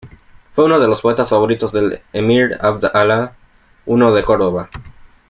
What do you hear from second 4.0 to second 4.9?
de Córdoba.